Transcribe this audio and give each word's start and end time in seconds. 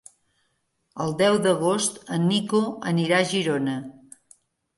El 1.03 1.13
deu 1.19 1.37
d'agost 1.47 1.99
en 2.17 2.25
Nico 2.33 2.63
anirà 2.93 3.21
a 3.21 3.29
Girona. 3.35 3.79